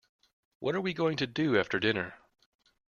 [0.61, 2.17] What are we going to do after dinner?